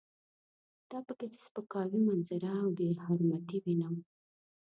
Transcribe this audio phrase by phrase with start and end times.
[0.89, 3.95] دا په کې د سپکاوي منظره او بې حرمتي وینم.